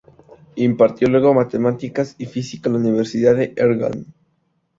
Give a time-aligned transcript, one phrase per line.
[0.55, 4.11] Impartió luego matemáticas y física en la Universidad de Erlangen.